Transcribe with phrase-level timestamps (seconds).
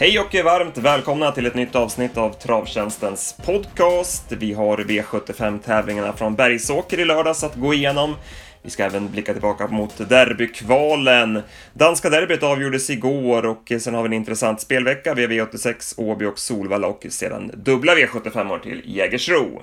[0.00, 4.24] Hej och varmt välkomna till ett nytt avsnitt av Travtjänstens podcast.
[4.32, 8.14] Vi har V75-tävlingarna från Bergsåker i lördags att gå igenom.
[8.62, 11.42] Vi ska även blicka tillbaka mot derbykvalen.
[11.72, 15.14] Danska derbyt avgjordes igår och sen har vi en intressant spelvecka.
[15.14, 19.62] Vi har V86, Åby och Solvalla och sedan dubbla V75 år till Jägersro.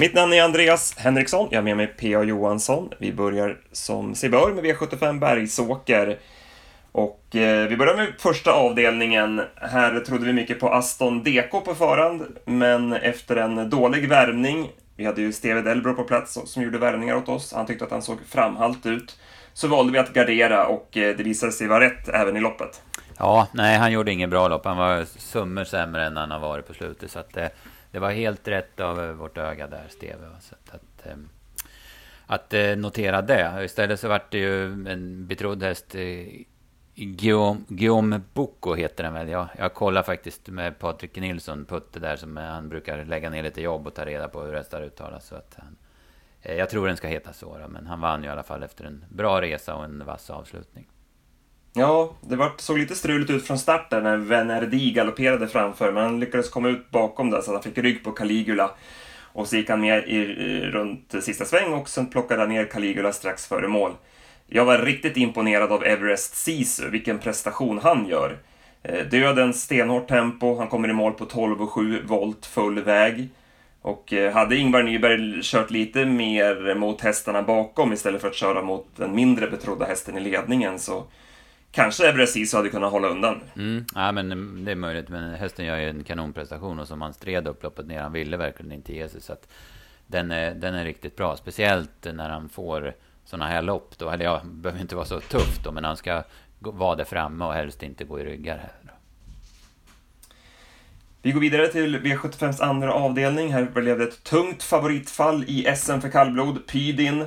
[0.00, 2.22] Mitt namn är Andreas Henriksson, jag har med mig P.A.
[2.22, 2.90] Johansson.
[2.98, 6.18] Vi börjar som sig bör med V75 Bergsåker.
[6.94, 9.42] Och eh, vi börjar med första avdelningen.
[9.56, 15.04] Här trodde vi mycket på Aston DK på förhand, men efter en dålig värmning, vi
[15.04, 18.02] hade ju Steve Delbro på plats som gjorde värmningar åt oss, han tyckte att han
[18.02, 19.18] såg framhalt ut,
[19.52, 22.82] så valde vi att gardera och eh, det visade sig vara rätt även i loppet.
[23.18, 24.64] Ja, nej, han gjorde inget bra lopp.
[24.64, 27.10] Han var summor sämre än han har varit på slutet.
[27.10, 27.50] Så att, det,
[27.90, 30.18] det var helt rätt av eh, vårt öga där, Steve.
[30.40, 31.16] Så att, att, eh,
[32.26, 33.64] att notera det.
[33.64, 35.94] Istället så vart det ju en betrodd häst
[36.96, 38.20] Guillaume, Guillaume
[38.76, 39.28] heter den väl.
[39.28, 43.62] Jag, jag kollar faktiskt med Patrik Nilsson, Putte där, som han brukar lägga ner lite
[43.62, 45.26] jobb och ta reda på hur hästar uttalas.
[45.26, 45.76] Så att han,
[46.42, 48.62] eh, jag tror den ska heta så då, men han vann ju i alla fall
[48.62, 50.86] efter en bra resa och en vass avslutning.
[51.72, 56.02] Ja, det var, såg lite struligt ut från start där när Venerdi galopperade framför, men
[56.02, 58.70] han lyckades komma ut bakom där så att han fick rygg på Caligula.
[59.32, 62.64] Och så gick han med i, i, runt sista sväng och sen plockade han ner
[62.64, 63.92] Caligula strax före mål.
[64.46, 68.38] Jag var riktigt imponerad av Everest Sisu, vilken prestation han gör.
[68.82, 73.28] Eh, Dödens stenhårt tempo, han kommer i mål på 12,7 volt full väg.
[73.82, 78.62] Och eh, hade Ingvar Nyberg kört lite mer mot hästarna bakom istället för att köra
[78.62, 81.04] mot den mindre betrodda hästen i ledningen så
[81.72, 83.40] kanske Everest Sisu hade kunnat hålla undan.
[83.56, 87.02] Mm, ja, men mm, det är möjligt, men hästen gör ju en kanonprestation och som
[87.02, 89.20] han stred upploppet ner, han ville verkligen inte ge sig.
[89.20, 89.48] Så att
[90.06, 92.94] den, är, den är riktigt bra, speciellt när han får
[93.24, 94.10] sådana här lopp då.
[94.10, 96.22] Eller ja, behöver inte vara så tufft då, men han ska
[96.58, 98.84] vara där framme och helst inte gå i ryggar här.
[101.24, 103.52] Vi går vidare till V75s andra avdelning.
[103.52, 106.66] Här blev det ett tungt favoritfall i SM för kallblod.
[106.66, 107.26] Pydin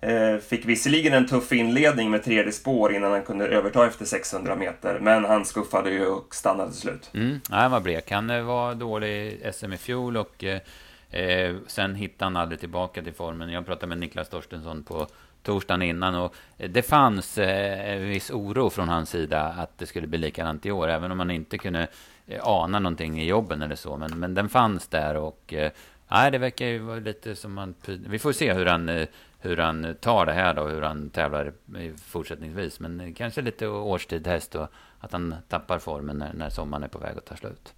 [0.00, 4.56] eh, fick visserligen en tuff inledning med tredje spår innan han kunde överta efter 600
[4.56, 7.10] meter, men han skuffade ju och stannade till slut.
[7.14, 8.10] Mm, han var blek.
[8.10, 10.60] Han eh, var dålig i SM i fjol och eh,
[11.20, 13.50] eh, sen hittade han aldrig tillbaka till formen.
[13.50, 15.06] Jag pratade med Niklas Torstensson på
[15.48, 16.14] torsdagen innan.
[16.14, 20.66] Och det fanns eh, en viss oro från hans sida att det skulle bli likadant
[20.66, 21.88] i år, även om man inte kunde
[22.26, 23.96] eh, ana någonting i jobben eller så.
[23.96, 25.72] Men, men den fanns där och eh,
[26.08, 27.74] nej, det verkar ju vara lite som man...
[27.86, 31.52] Vi får se hur han, eh, hur han tar det här då, hur han tävlar
[32.04, 32.80] fortsättningsvis.
[32.80, 34.68] Men kanske lite årstid häst och
[35.00, 37.74] att han tappar formen när, när sommaren är på väg att ta slut.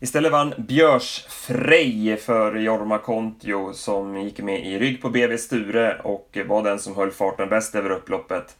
[0.00, 6.00] Istället vann Björs Frej för Jorma Kontio som gick med i rygg på BV Sture
[6.04, 8.56] och var den som höll farten bäst över upploppet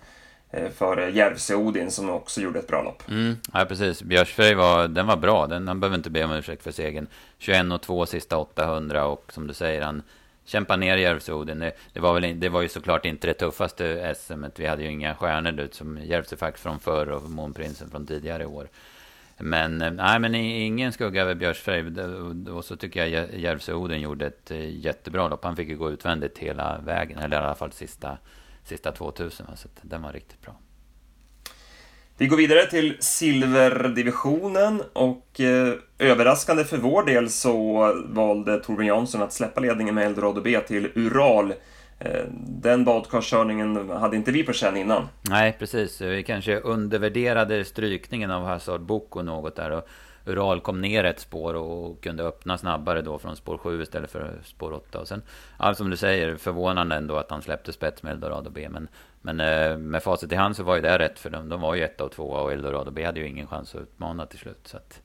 [0.51, 3.03] Före för Järvsö-Odin som också gjorde ett bra lopp.
[3.09, 4.03] Mm, ja, precis.
[4.03, 5.47] Björs Frej var, den var bra.
[5.47, 7.07] Den, han behöver inte be om ursäkt för segern.
[7.39, 10.03] 21 och 2 sista 800 och som du säger, han
[10.45, 11.59] kämpar ner Järvsö-Odin.
[11.59, 14.45] Det, det, var väl, det var ju såklart inte det tuffaste SM.
[14.57, 18.69] Vi hade ju inga stjärnor ut som Järvsöfax från förr och Månprinsen från tidigare år.
[19.39, 21.95] Men, eh, nej, men ingen skugga över Björsfrej.
[21.99, 25.45] Eh, och så tycker jag Järvsö-Oden gjorde ett eh, jättebra lopp.
[25.45, 28.19] Han fick ju gå utvändigt hela vägen, eller i alla fall sista,
[28.65, 29.47] sista 2000.
[29.57, 30.57] Så den var riktigt bra.
[32.17, 39.23] Vi går vidare till silverdivisionen och eh, överraskande för vår del så valde Torbjörn Jansson
[39.23, 41.55] att släppa ledningen med Eldorado B till Ural Eh,
[41.99, 45.09] Eh, den badkarskörningen hade inte vi på känn innan.
[45.21, 46.01] Nej, precis.
[46.01, 49.71] Vi kanske undervärderade strykningen av Hazard Boko något där.
[49.71, 49.89] Och
[50.29, 54.41] Ural kom ner ett spår och kunde öppna snabbare då från spår 7 istället för
[54.45, 55.01] spår 8.
[55.01, 55.23] Och sen,
[55.57, 58.69] allt som du säger, förvånande ändå att han släppte spets med Eldorado B.
[58.71, 58.89] Men,
[59.23, 61.49] men eh, med facit i hand så var ju det rätt för dem.
[61.49, 64.27] De var ju etta och tvåa och Eldorado B hade ju ingen chans att utmana
[64.27, 64.61] till slut.
[64.69, 65.03] Så att,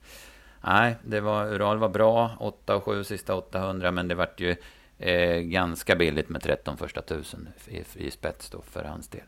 [0.60, 2.30] nej, det var, Ural var bra.
[2.40, 4.56] 8 och 7 sista 800, men det vart ju
[4.98, 9.26] eh, ganska billigt med 13 första tusen i, i spets då för hans del.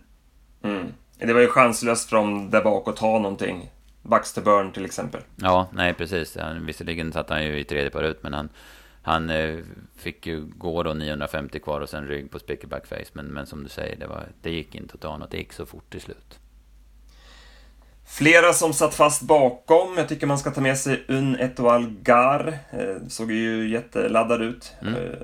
[0.63, 0.87] Mm.
[1.19, 3.71] Det var ju chanslöst från där bak att ta någonting.
[4.03, 5.21] Baxter Burn till exempel.
[5.37, 6.37] Ja, nej precis.
[6.37, 8.49] Han, visserligen satt han ju i tredje par ut, men han,
[9.03, 9.59] han eh,
[9.97, 13.11] fick ju gå då 950 kvar och sen rygg på Spickerback Face.
[13.13, 15.31] Men, men som du säger, det, var, det gick inte att ta något.
[15.31, 16.39] Det gick så fort till slut.
[18.09, 19.97] Flera som satt fast bakom.
[19.97, 22.59] Jag tycker man ska ta med sig Un Etoile Gar.
[22.71, 24.73] Eh, såg ju jätteladdad ut.
[24.81, 24.95] Mm.
[24.95, 25.19] Eh,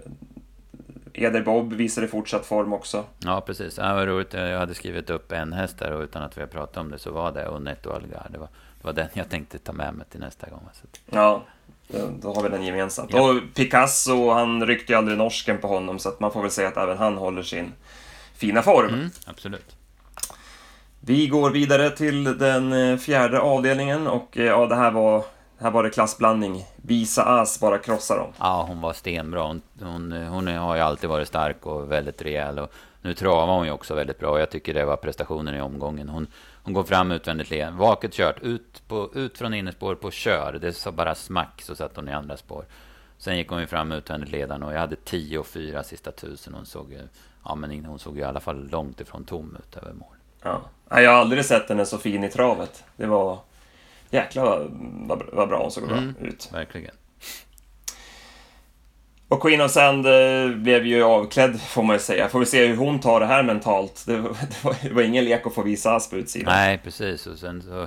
[1.14, 3.04] Eder Bob visade fortsatt form också.
[3.18, 3.74] Ja, precis.
[3.74, 4.32] Det var roligt.
[4.32, 6.98] Jag hade skrivit upp en häst där och utan att vi har pratat om det
[6.98, 8.26] så var det Unetto Algar.
[8.30, 8.48] Det var,
[8.80, 10.68] det var den jag tänkte ta med mig till nästa gång.
[10.72, 10.86] Så.
[11.10, 11.42] Ja,
[12.20, 13.10] då har vi den gemensamt.
[13.12, 13.30] Ja.
[13.30, 16.68] Och Picasso, han ryckte ju aldrig norsken på honom så att man får väl säga
[16.68, 17.72] att även han håller sin
[18.34, 18.94] fina form.
[18.94, 19.76] Mm, absolut.
[21.00, 25.24] Vi går vidare till den eh, fjärde avdelningen och eh, ja, det här var,
[25.62, 26.64] här var det klassblandning.
[26.76, 28.32] Visa As bara krossar dem.
[28.38, 29.42] Ja, hon var stenbra.
[29.42, 32.58] Hon, hon, hon har ju alltid varit stark och väldigt rejäl.
[32.58, 32.72] Och
[33.02, 34.38] nu travar hon ju också väldigt bra.
[34.38, 36.08] Jag tycker det var prestationen i omgången.
[36.08, 36.26] Hon,
[36.62, 37.72] hon går fram utvändigt led.
[37.72, 40.58] Vaket kört, ut, på, ut från innerspår på kör.
[40.60, 42.64] Det sa bara smack så satt hon i andra spår.
[43.18, 46.54] Sen gick hon ju fram utvändigt ledaren och jag hade 10 och 4 sista tusen.
[46.54, 46.98] Hon såg,
[47.44, 50.16] ja, men hon såg ju i alla fall långt ifrån tom ut över mål.
[50.42, 50.60] Ja.
[50.88, 52.84] Jag har aldrig sett henne så fin i travet.
[52.96, 53.38] Det var...
[54.12, 54.70] Jäklar
[55.06, 56.48] vad, vad bra hon såg mm, ut.
[56.52, 56.94] Verkligen.
[59.28, 62.28] Och Queen of Sand eh, blev ju avklädd, får man ju säga.
[62.28, 64.04] Får vi se hur hon tar det här mentalt.
[64.06, 66.54] Det var, det var, det var ingen lek att få visa Asp på utsidan.
[66.54, 67.26] Nej, precis.
[67.26, 67.82] Och sen så,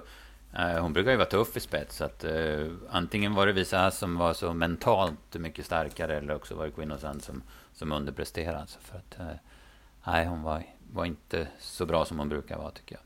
[0.60, 1.96] eh, hon brukar ju vara tuff i spets.
[1.96, 6.56] Så att, eh, antingen var det Visa som var så mentalt mycket starkare eller också
[6.56, 7.44] var det Queen of Sand som,
[7.74, 8.68] som underpresterade.
[8.68, 9.36] Så för att, eh,
[10.08, 13.02] nej, hon var, var inte så bra som hon brukar vara tycker jag.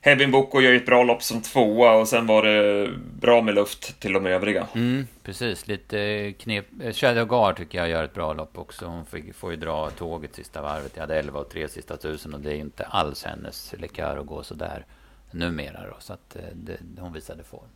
[0.00, 2.88] Hevin Boko gör ju ett bra lopp som tvåa och sen var det
[3.20, 4.66] bra med luft till de övriga.
[4.74, 6.66] Mm, precis, lite knep.
[6.92, 8.86] Shadow Guard tycker jag gör ett bra lopp också.
[8.86, 10.92] Hon fick, får ju dra tåget sista varvet.
[10.94, 14.26] Jag hade 11 och 3 sista tusen och det är inte alls hennes likör att
[14.26, 14.86] gå sådär
[15.30, 15.96] numera då.
[15.98, 17.68] Så att eh, det, hon visade form.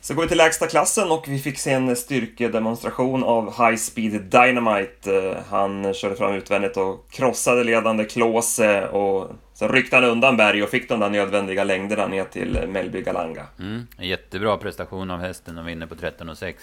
[0.00, 4.22] Så går vi till lägsta klassen och vi fick se en styrkedemonstration av High Speed
[4.22, 5.16] Dynamite.
[5.16, 9.30] Eh, han körde fram utvändigt och krossade ledande Klåse och
[9.62, 13.46] så ryckte han undan Berg och fick de där nödvändiga längderna ner till Mellby Galanga.
[13.58, 16.54] Mm, en jättebra prestation av hästen de vinner på 13,6.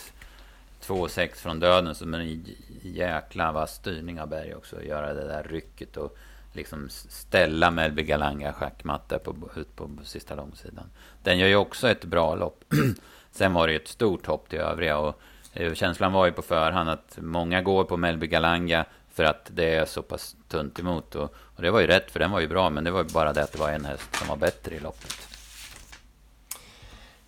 [0.82, 2.46] 2,6 från döden som en
[2.82, 4.84] jäkla vass styrning av Berg också.
[4.84, 6.18] Göra det där rycket och
[6.54, 10.90] liksom ställa Mellby Galanga schackmatta på, ut på sista långsidan.
[11.24, 12.64] Den gör ju också ett bra lopp.
[13.32, 15.22] Sen var det ett stort hopp till övriga och
[15.54, 19.76] eh, känslan var ju på förhand att många går på Mellby Galanga för att det
[19.76, 21.16] är så pass tunt emot.
[21.16, 23.10] Och, och, det var ju rätt, för den var ju bra, men det var ju
[23.10, 25.30] bara det att det var en häst som var bättre i loppet.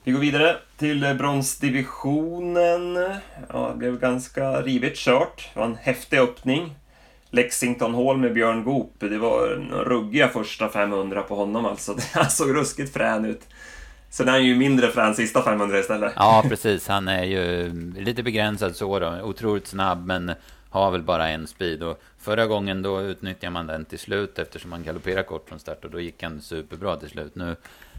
[0.03, 2.95] Vi går vidare till bronsdivisionen.
[3.49, 5.49] Ja, det blev ganska rivigt kört.
[5.53, 6.75] Det var en häftig öppning.
[7.29, 8.93] Lexington Hall med Björn Goop.
[8.99, 11.97] Det var en ruggiga första 500 på honom alltså.
[12.13, 13.41] Han såg ruskigt frän ut.
[14.09, 16.13] Sen är han ju mindre frän sista 500 istället.
[16.15, 16.87] Ja, precis.
[16.87, 19.19] Han är ju lite begränsad så då.
[19.23, 20.31] Otroligt snabb, men
[20.71, 21.83] har väl bara en speed.
[21.83, 25.85] Och förra gången då utnyttjade man den till slut eftersom man galopperade kort från start
[25.85, 27.35] och då gick han superbra till slut.
[27.35, 27.55] Nu,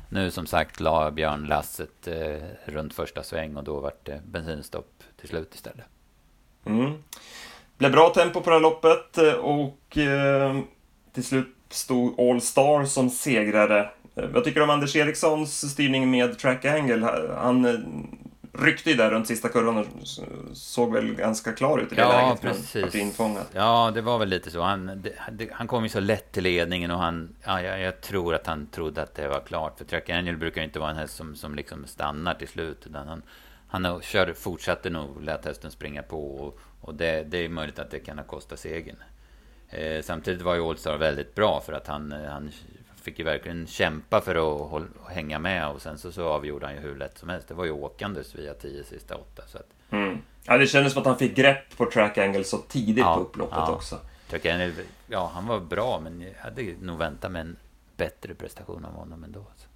[0.09, 5.03] nu som sagt la Björn lasset eh, runt första sväng och då vart det bensinstopp
[5.21, 5.87] till slut istället.
[6.65, 6.93] Mm.
[7.79, 10.59] Blev bra tempo på det här loppet eh, och eh,
[11.13, 13.91] till slut stod All Star som segrare.
[14.15, 17.07] Eh, vad tycker du om Anders Erikssons styrning med Track Angle?
[17.39, 17.81] Han eh,
[18.53, 19.87] ryckte ju där runt sista kurvan och
[20.57, 22.41] såg väl ganska klar ut i det ja, läget.
[22.41, 22.95] Precis.
[22.95, 23.47] Infångad.
[23.53, 24.63] Ja, det var väl lite så.
[24.63, 25.03] Han,
[25.33, 28.47] det, han kom ju så lätt till ledningen och han, ja, jag, jag, tror att
[28.47, 29.79] han trodde att det var klart.
[29.79, 32.87] För Track Angel brukar inte vara en häst som, som liksom stannar till slut.
[32.87, 33.23] Utan han,
[33.69, 36.37] han kör, fortsatte nog, lät hästen springa på.
[36.37, 38.97] Och, och det, det, är möjligt att det kan ha kostat segern.
[39.69, 42.53] Eh, samtidigt var ju Allstar väldigt bra för att han, han
[43.03, 44.35] fick ju verkligen kämpa för
[44.77, 47.49] att hänga med och sen så, så avgjorde han ju hur lätt som helst.
[47.49, 49.43] Det var ju åkandes via 10 sista åtta.
[49.47, 49.69] Så att...
[49.91, 50.19] mm.
[50.45, 53.23] Ja, det kändes som att han fick grepp på track angle så tidigt ja, på
[53.23, 53.73] upploppet ja.
[53.73, 53.99] också.
[54.31, 54.73] Track angle,
[55.07, 57.57] ja, han var bra, men jag hade nog väntat med en
[57.97, 59.47] bättre prestation av honom ändå.
[59.51, 59.67] Alltså.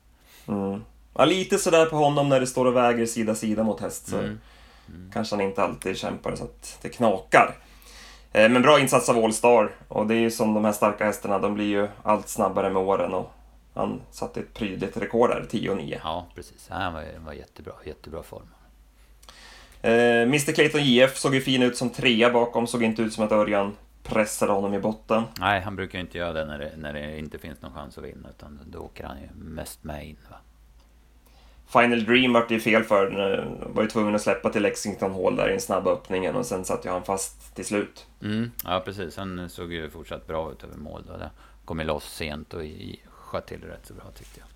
[0.48, 0.84] Mm.
[1.14, 4.08] Ja, lite sådär på honom när det står och väger sida sida mot häst.
[4.08, 4.38] Så mm.
[4.88, 5.10] Mm.
[5.12, 7.56] kanske han inte alltid kämpar så att det knakar.
[8.36, 11.38] Eh, men bra insats av Allstar och det är ju som de här starka hästarna,
[11.38, 13.32] de blir ju allt snabbare med åren och
[13.74, 16.00] han satte ett prydligt rekord där, 10 och 9.
[16.04, 16.68] Ja, precis.
[16.68, 18.48] Han var, var jättebra, jättebra form.
[19.82, 23.24] Eh, Mr Clayton JF såg ju fin ut som trea bakom, såg inte ut som
[23.24, 25.22] att Örjan pressade honom i botten.
[25.40, 27.98] Nej, han brukar ju inte göra det när det, när det inte finns någon chans
[27.98, 30.16] att vinna, utan då åker han ju mest med in.
[30.30, 30.36] Va?
[31.68, 33.06] Final Dream vart det fel för.
[33.74, 36.64] Var ju tvungen att släppa till Lexington Hall där i den snabba öppningen och sen
[36.64, 38.06] satt ju han fast till slut.
[38.22, 39.16] Mm, ja, precis.
[39.16, 41.02] Han såg ju fortsatt bra ut över mål.
[41.06, 41.16] Då.
[41.16, 41.30] Det
[41.64, 42.62] kom ju loss sent och
[43.08, 44.48] sköt till rätt så bra tyckte jag.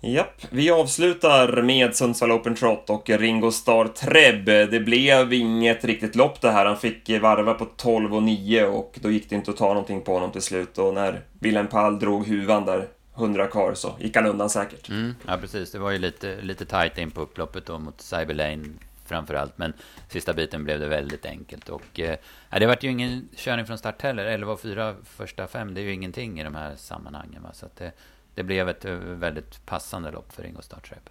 [0.00, 4.44] Japp, vi avslutar med Sundsvall Open Trot och Ringo Star Treb.
[4.44, 6.66] Det blev inget riktigt lopp det här.
[6.66, 10.00] Han fick varva på 12 och 9 och då gick det inte att ta någonting
[10.00, 10.78] på honom till slut.
[10.78, 14.88] Och när Willem Pall drog huvan där 100 kvar så gick han undan säkert.
[14.88, 15.72] Mm, ja, precis.
[15.72, 18.64] Det var ju lite, lite tajt in på upploppet då mot Cyberlane
[19.08, 19.58] framförallt.
[19.58, 19.72] Men
[20.08, 21.68] sista biten blev det väldigt enkelt.
[21.68, 22.16] Och eh,
[22.50, 24.24] det vart ju ingen körning från start heller.
[24.24, 27.42] 11 och 4 första fem, det är ju ingenting i de här sammanhangen.
[27.42, 27.52] Va?
[27.52, 27.92] Så det,
[28.34, 31.10] det blev ett eh, väldigt passande lopp för Ringo Startrep.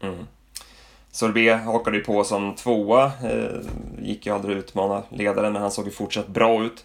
[0.00, 0.26] Mm.
[1.10, 3.04] Sorbet hakade ju på som tvåa.
[3.04, 3.60] Eh,
[4.02, 6.84] gick ju aldrig utmana ledaren, men han såg ju fortsatt bra ut.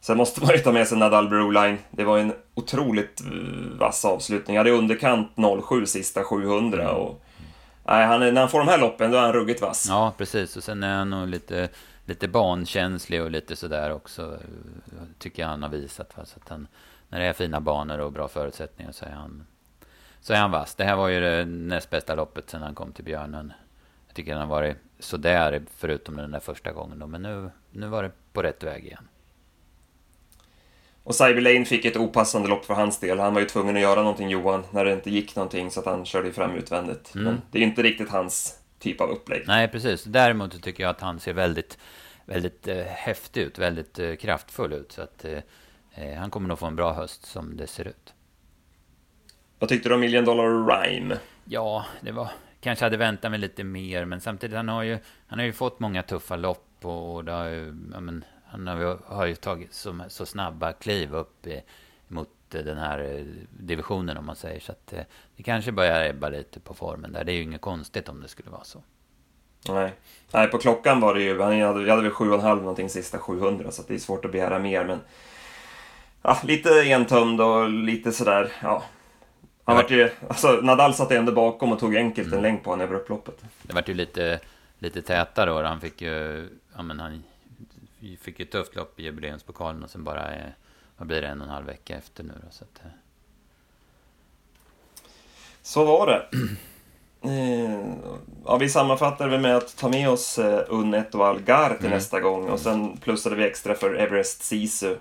[0.00, 1.78] Sen måste man ju ta med sig Nadal Broline.
[1.90, 4.56] Det var en otroligt eh, vass avslutning.
[4.56, 5.30] Jag hade underkant
[5.68, 6.96] 07 sista 700 mm.
[6.96, 7.22] och...
[7.86, 9.86] Nej, han, när han får de här loppen då är han ruggigt vass.
[9.88, 10.56] Ja, precis.
[10.56, 11.68] Och sen är han nog lite,
[12.04, 14.38] lite bankänslig och lite sådär också.
[15.18, 16.16] Tycker jag han har visat.
[16.16, 16.24] Va?
[16.24, 16.66] Så att han,
[17.08, 19.46] när det är fina banor och bra förutsättningar så är han,
[20.20, 20.74] så är han vass.
[20.74, 23.52] Det här var ju det näst bästa loppet sen han kom till Björnen.
[24.06, 27.06] Jag tycker han har varit sådär förutom den där första gången då.
[27.06, 29.08] Men nu, nu var det på rätt väg igen.
[31.10, 33.18] Och Cyber Lane fick ett opassande lopp för hans del.
[33.18, 35.86] Han var ju tvungen att göra någonting Johan, när det inte gick någonting så att
[35.86, 37.14] han körde fram utvändigt.
[37.14, 37.24] Mm.
[37.24, 39.44] Men det är inte riktigt hans typ av upplägg.
[39.46, 40.04] Nej, precis.
[40.04, 41.78] Däremot tycker jag att han ser väldigt,
[42.24, 44.92] väldigt eh, häftig ut, väldigt eh, kraftfull ut.
[44.92, 45.38] Så att eh,
[45.94, 48.14] eh, han kommer nog få en bra höst som det ser ut.
[49.58, 51.16] Vad tyckte du om Million Dollar Rhyme?
[51.44, 52.28] Ja, det var...
[52.60, 55.80] Kanske hade väntat mig lite mer, men samtidigt han har ju, han har ju fått
[55.80, 58.66] många tuffa lopp och, och det har ju, ja, men, han
[59.06, 61.62] har ju tagit så, så snabba kliv upp i,
[62.08, 64.60] mot den här eh, divisionen om man säger.
[64.60, 65.00] Så att eh,
[65.36, 67.24] det kanske börjar ebba lite på formen där.
[67.24, 68.82] Det är ju inget konstigt om det skulle vara så.
[69.68, 69.92] Nej,
[70.32, 73.70] Nej på klockan var det ju, han hade, jag hade väl 7,5 någonting sista 700
[73.70, 75.00] så det är svårt att begära mer men
[76.22, 78.82] ja, lite entömd och lite sådär, ja.
[79.64, 82.36] Han vart ju, alltså Nadal satt ändå bakom och tog enkelt mm.
[82.36, 83.44] en längd på honom över upploppet.
[83.62, 84.40] Det vart ju lite,
[84.78, 85.62] lite tätare då.
[85.62, 87.22] Han fick ju, ja men han
[88.00, 90.50] vi fick ett tufft lopp i jubileumspokalen och sen bara, eh,
[90.96, 92.50] vad blir det, en och en halv vecka efter nu då.
[92.50, 92.90] Så, att, eh.
[95.62, 96.28] så var det.
[97.22, 97.96] Eh,
[98.44, 100.38] ja, vi sammanfattar väl med att ta med oss
[100.68, 101.90] Unnet och Algar till mm.
[101.90, 104.96] nästa gång och sen plussade vi extra för Everest Sisu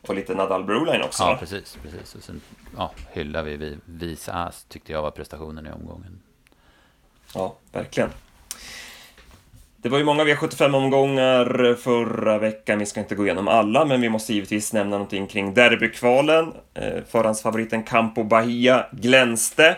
[0.00, 1.22] och lite Nadal Broline också.
[1.22, 1.78] Ja, precis.
[1.82, 2.14] precis.
[2.14, 2.40] Och sen
[2.76, 6.20] ja, hyllar vi Visa As, tyckte jag var prestationen i omgången.
[7.34, 8.10] Ja, verkligen.
[9.88, 12.78] Det var ju många V75-omgångar förra veckan.
[12.78, 16.52] Vi ska inte gå igenom alla, men vi måste givetvis nämna någonting kring derbykvalen.
[16.74, 19.76] Eh, förhandsfavoriten Campo Bahia glänste.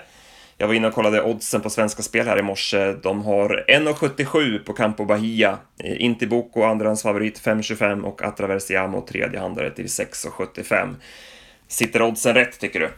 [0.57, 2.93] Jag var inne och kollade oddsen på Svenska Spel här i morse.
[2.93, 5.59] De har 1,77 på Campo Bahia.
[5.79, 10.95] Eh, Intibuco andrahandsfavorit 5,25 och Atraversiamo tredjehandare till 6,75.
[11.69, 12.91] Sitter oddsen rätt tycker du?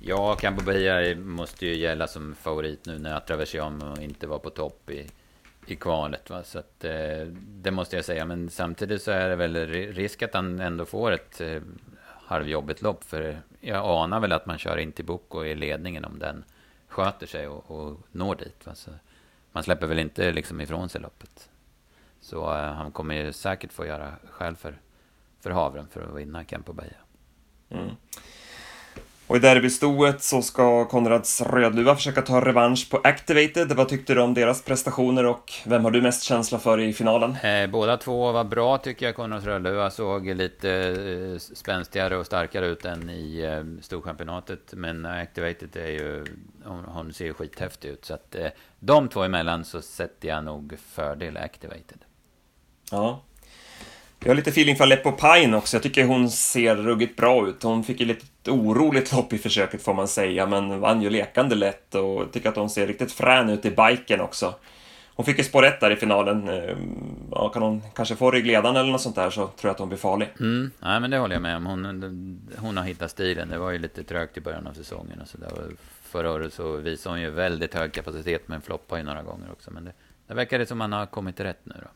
[0.00, 4.90] Ja, Campo Bahia måste ju gälla som favorit nu när Atraversiamo inte var på topp
[4.90, 5.06] i
[5.66, 6.30] i kvalet.
[6.30, 6.42] Va?
[6.44, 8.24] Så att, eh, det måste jag säga.
[8.24, 11.62] Men samtidigt så är det väl risk att han ändå får ett eh,
[12.06, 13.04] halvjobbigt lopp.
[13.04, 16.44] För jag anar väl att man kör in till Boko i ledningen om den
[16.88, 18.66] sköter sig och, och når dit.
[18.66, 18.74] Va?
[18.74, 18.90] Så
[19.52, 21.50] man släpper väl inte liksom ifrån sig loppet.
[22.20, 24.80] Så eh, han kommer ju säkert få göra själv för,
[25.40, 26.96] för havren för att vinna Campo Bahia.
[27.68, 27.90] Mm.
[29.30, 33.72] Och i derbystoet så ska Konrads Rödluva försöka ta revansch på Activated.
[33.72, 37.36] Vad tyckte du om deras prestationer och vem har du mest känsla för i finalen?
[37.42, 39.16] Eh, båda två var bra tycker jag.
[39.16, 44.72] Konrads Rödluva såg lite eh, spänstigare och starkare ut än i eh, Storchampionatet.
[44.72, 46.24] Men Activated är ju,
[46.64, 48.04] hon, hon ser ju skithäftig ut.
[48.04, 48.36] Så att
[48.78, 51.98] de två emellan så sätter jag nog fördel Activated.
[52.90, 53.22] Ja,
[54.24, 55.76] jag har lite feeling för Aleppo Pine också.
[55.76, 57.62] Jag tycker hon ser ruggigt bra ut.
[57.62, 61.54] Hon fick ju lite oroligt lopp i försöket får man säga, men vann ju lekande
[61.54, 64.54] lätt och jag tycker att hon ser riktigt frän ut i biken också.
[65.14, 66.48] Hon fick ju spår ett där i finalen.
[66.48, 66.76] Eh,
[67.30, 69.88] ja, kan hon kanske få ryggledaren eller något sånt där så tror jag att hon
[69.88, 70.28] blir farlig.
[70.40, 71.66] Mm, nej, men det håller jag med om.
[71.66, 73.48] Hon, hon har hittat stilen.
[73.48, 75.50] Det var ju lite trögt i början av säsongen och så där.
[76.02, 79.70] Förra året så visade hon ju väldigt hög kapacitet men floppade ju några gånger också.
[79.70, 79.92] Men det,
[80.26, 81.88] det verkar det som att man har kommit rätt nu då.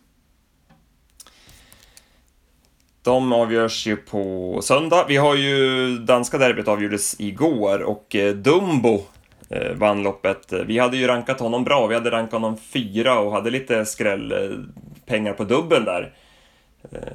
[3.04, 5.04] De avgörs ju på söndag.
[5.08, 9.02] Vi har ju danska derbyt avgjordes igår och eh, Dumbo
[9.48, 10.52] eh, vann loppet.
[10.66, 11.86] Vi hade ju rankat honom bra.
[11.86, 16.14] Vi hade rankat honom fyra och hade lite skrällpengar eh, på dubbeln där.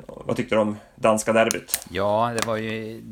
[0.06, 1.88] Vad tyckte du om danska derbyt?
[1.92, 3.04] Ja, det var ju...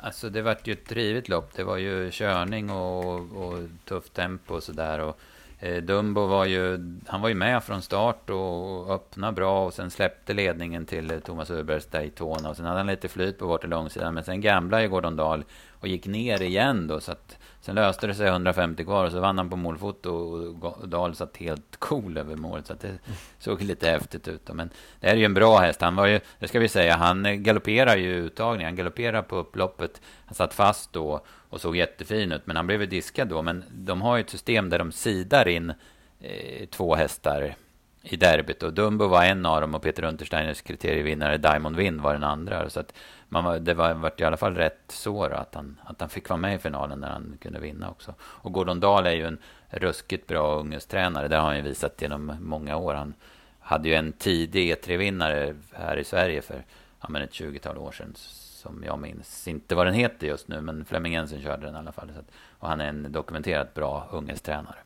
[0.00, 1.50] Alltså det vart ju ett drivet lopp.
[1.56, 4.98] Det var ju körning och, och tufft tempo och sådär.
[4.98, 5.20] Och
[5.62, 9.90] Eh, Dumbo var ju, han var ju med från start och öppnade bra och sen
[9.90, 13.66] släppte ledningen till eh, Thomas Öbergs Daytona och sen hade han lite flyt på bort
[13.66, 15.44] långsidan men sen gamblade ju Gordon Dahl
[15.80, 19.20] och gick ner igen då så att sen löste det sig 150 kvar och så
[19.20, 22.66] vann han på målfoto och Dahl satt helt cool över målet.
[22.66, 22.98] Så att det
[23.38, 24.54] såg lite häftigt ut då.
[24.54, 25.80] men det här är ju en bra häst.
[25.80, 30.00] Han var ju, det ska vi säga, han galopperar ju uttagningen, han galopperar på upploppet.
[30.26, 33.42] Han satt fast då och såg jättefin ut, men han blev ju diskad då.
[33.42, 35.72] Men de har ju ett system där de sidar in
[36.20, 37.54] eh, två hästar
[38.02, 42.12] i derbyt och Dumbo var en av dem och Peter Untersteiners kriterievinnare Diamond Wind var
[42.12, 42.70] den andra.
[42.70, 42.94] Så att
[43.28, 46.10] man var, det var, var i alla fall rätt så då, att, han, att han
[46.10, 48.14] fick vara med i finalen när han kunde vinna också.
[48.20, 49.38] Och Gordon Dahl är ju en
[49.68, 51.28] ruskigt bra ungdomstränare.
[51.28, 52.94] Det har han ju visat genom många år.
[52.94, 53.14] Han
[53.60, 56.64] hade ju en tidig E3-vinnare här i Sverige för
[57.00, 58.12] ja, men ett 20-tal år sedan.
[58.16, 61.78] Som jag minns inte vad den heter just nu, men Flemming Jensen körde den i
[61.78, 62.10] alla fall.
[62.14, 64.78] Så att, och han är en dokumenterat bra ungdomstränare.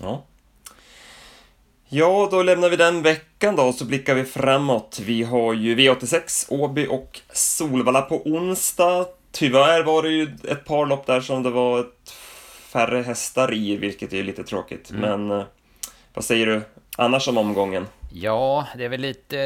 [0.00, 0.22] Ja.
[1.88, 5.00] Ja, då lämnar vi den veckan då och så blickar vi framåt.
[5.04, 9.06] Vi har ju V86, Åby och Solvalla på onsdag.
[9.32, 12.10] Tyvärr var det ju ett par lopp där som det var ett
[12.72, 14.90] färre hästar i, vilket är lite tråkigt.
[14.90, 15.00] Mm.
[15.00, 15.46] Men eh,
[16.14, 16.62] vad säger du
[16.96, 17.86] annars om omgången?
[18.12, 19.36] Ja, det är väl lite...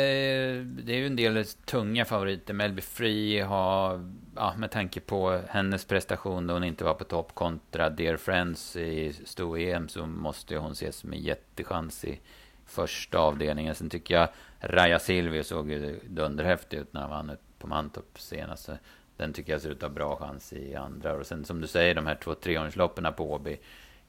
[0.85, 2.54] Det är ju en del tunga favoriter.
[2.54, 7.35] Melby Free har, ja, med tanke på hennes prestation då hon inte var på topp
[7.35, 12.21] kontra Dear Friends i sto-EM så måste hon ses som en jättechans i
[12.66, 13.75] första avdelningen.
[13.75, 14.28] Sen tycker jag
[14.61, 18.71] Raja Silvio såg ju dunderhäftig ut när han vann på Mantorp senast.
[19.16, 21.12] Den tycker jag ser ut att ha bra chans i andra.
[21.12, 23.59] Och sen som du säger, de här två treåringsloppen på Åby.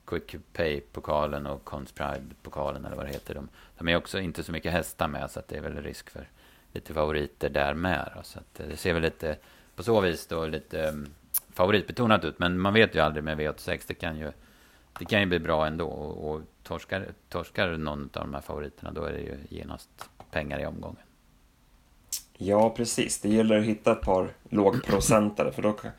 [0.06, 3.36] Quick Pay-pokalen och Cons Pride-pokalen eller vad det heter.
[3.36, 6.10] De, de är också inte så mycket hästar med så att det är väl risk
[6.10, 6.28] för
[6.74, 8.12] lite favoriter där med.
[8.24, 9.38] Så att det ser väl lite
[9.80, 11.08] på så vis då lite um,
[11.54, 12.40] favoritbetonat ut.
[12.40, 13.82] Men man vet ju aldrig med V86.
[13.88, 14.32] Det kan ju,
[15.00, 15.88] det kan ju bli bra ändå.
[15.88, 19.90] Och, och torskar, torskar någon av de här favoriterna då är det ju genast
[20.32, 21.04] pengar i omgången.
[22.38, 23.22] Ja, precis.
[23.22, 25.92] Det gäller att hitta ett par lågprocentare för då kan,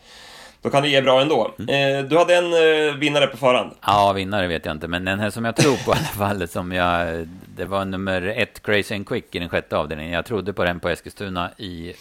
[0.63, 1.55] då kan det ge bra ändå.
[1.59, 1.99] Mm.
[1.99, 3.71] Eh, du hade en eh, vinnare på förhand.
[3.87, 6.49] Ja, vinnare vet jag inte, men den här som jag tror på i alla fall,
[6.49, 10.13] som jag, det var nummer ett, Crazy and Quick i den sjätte avdelningen.
[10.13, 11.95] Jag trodde på den på Eskilstuna i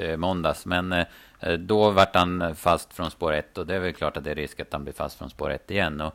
[0.00, 1.06] eh, måndags, men eh,
[1.40, 4.30] Eh, då vart han fast från spår 1 och det är väl klart att det
[4.30, 6.00] är risk att han blir fast från spår 1 igen.
[6.00, 6.14] Och,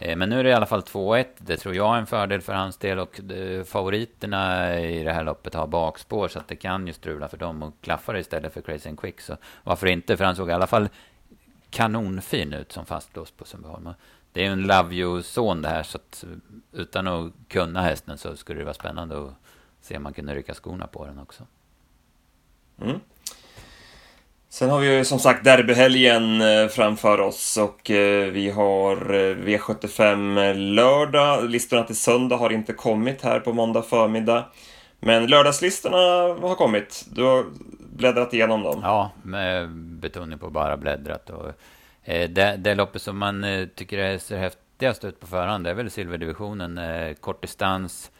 [0.00, 1.26] eh, men nu är det i alla fall 2-1.
[1.38, 5.24] Det tror jag är en fördel för hans del och eh, favoriterna i det här
[5.24, 8.60] loppet har bakspår så att det kan ju strula för dem och klaffa istället för
[8.60, 9.20] Crazy and Quick.
[9.20, 10.16] Så varför inte?
[10.16, 10.88] För han såg i alla fall
[11.70, 13.88] kanonfin ut som fastlåst på Sundbyholm.
[14.32, 18.18] Det är ju en Love You-son det här, så att eh, utan att kunna hästen
[18.18, 19.34] så skulle det vara spännande att
[19.80, 21.46] se om man kunde rycka skorna på den också.
[22.80, 23.00] Mm.
[24.56, 29.36] Sen har vi ju som sagt derbyhelgen eh, framför oss och eh, vi har eh,
[29.36, 31.50] V75 lördag.
[31.50, 34.44] Listorna till söndag har inte kommit här på måndag förmiddag.
[35.00, 35.96] Men lördagslistorna
[36.48, 37.04] har kommit.
[37.12, 37.44] Du har
[37.96, 38.80] bläddrat igenom dem.
[38.82, 41.30] Ja, med betoning på bara bläddrat.
[41.30, 41.52] Och,
[42.04, 45.90] det, det loppet som man tycker är ser häftigast ut på förhand, det är väl
[45.90, 46.80] silverdivisionen.
[47.20, 48.10] Kortdistans.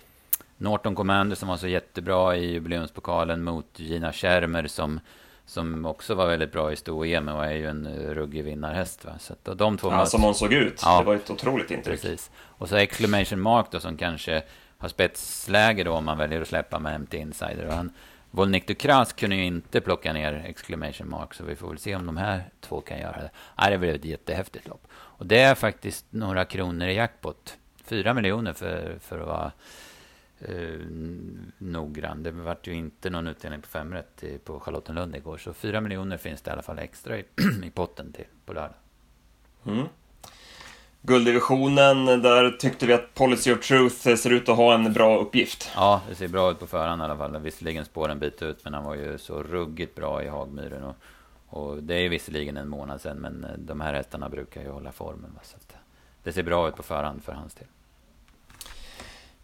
[0.56, 5.00] Norton Commander som var så jättebra i jubileumspokalen mot Gina Schermer som,
[5.46, 9.04] som också var väldigt bra i sto-EM och är ju en ruggig vinnarhäst.
[9.04, 9.12] Va?
[9.18, 10.10] Så att, de två ja, möts.
[10.10, 10.80] som hon såg ut.
[10.84, 12.02] Ja, det var ett otroligt intryck.
[12.02, 12.30] Precis.
[12.36, 14.42] Och så Exclamation Mark då som kanske
[14.78, 17.66] har spetsläge då om man väljer att släppa med MT Insider.
[17.66, 17.92] Och han,
[18.30, 22.06] Volnik Dukras kunde ju inte plocka ner exclamation mark, så vi får väl se om
[22.06, 23.30] de här två kan göra det.
[23.58, 24.86] Nej, det blir ett jättehäftigt lopp.
[24.92, 27.56] Och det är faktiskt några kronor i jackpot.
[27.84, 29.52] Fyra miljoner för, för att vara
[30.40, 30.80] eh,
[31.58, 32.22] noggrann.
[32.22, 35.38] Det vart ju inte någon utdelning på fem rätt på Charlottenlund igår.
[35.38, 37.24] Så fyra miljoner finns det i alla fall extra i,
[37.64, 38.76] i potten till på lördag.
[39.66, 39.86] Mm.
[41.06, 45.70] Gulddivisionen, där tyckte vi att Policy of Truth ser ut att ha en bra uppgift.
[45.74, 47.38] Ja, det ser bra ut på förhand i alla fall.
[47.38, 50.82] Visserligen spår en bit ut, men han var ju så ruggigt bra i Hagmyren.
[50.82, 50.96] Och,
[51.48, 54.92] och det är visserligen en månad sedan, men eh, de här hästarna brukar ju hålla
[54.92, 55.38] formen.
[55.42, 55.56] Så
[56.22, 57.68] det ser bra ut på förhand för hans del.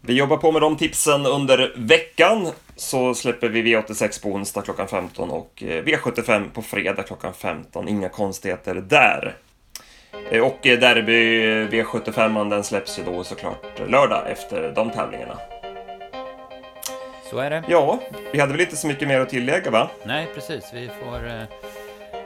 [0.04, 2.48] Vi jobbar på med de tipsen under veckan.
[2.76, 7.88] Så släpper vi V86 på onsdag klockan 15 och eh, V75 på fredag klockan 15.
[7.88, 9.36] Inga konstigheter där.
[10.30, 15.38] Eh, och eh, Derby V75 den släpps ju då såklart lördag efter de tävlingarna.
[17.30, 17.64] Så är det.
[17.68, 18.00] Ja,
[18.32, 19.90] vi hade väl inte så mycket mer att tillägga va?
[20.04, 20.64] Nej, precis.
[20.74, 21.46] Vi får,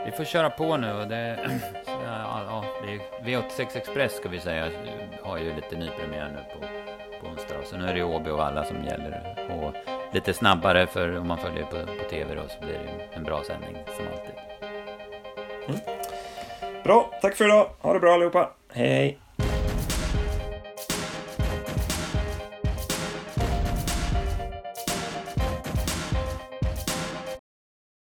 [0.04, 0.92] vi får köra på nu.
[0.92, 1.38] Och det,
[1.86, 4.70] ja, ja, det är V86 Express ska vi säga.
[5.22, 6.66] Har ju lite nypremiär nu på,
[7.20, 7.54] på onsdag.
[7.64, 9.36] Så nu är det Åby och alla som gäller.
[9.50, 9.74] Och
[10.14, 13.42] lite snabbare för om man följer på, på TV då så blir det en bra
[13.44, 14.34] sändning som alltid.
[15.68, 15.80] Mm.
[16.84, 17.66] Bra, tack för idag.
[17.78, 18.50] Ha det bra allihopa.
[18.72, 19.25] Hej!